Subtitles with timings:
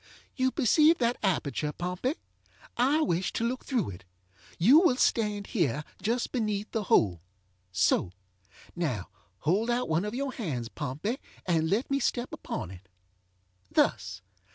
[0.39, 2.15] ŌĆ£You perceive that aperture, Pompey.
[2.75, 4.03] I wish to look through it.
[4.57, 6.85] You will stand here just beneath the
[7.75, 8.11] holeŌĆöso.
[8.75, 9.09] Now,
[9.41, 12.81] hold out one of your hands, Pompey, and let me step upon
[13.71, 14.21] itŌĆöthus.